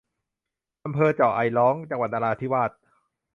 [0.85, 2.71] อำเภอเจาะไอร้อง จังหวัดนราธิวาส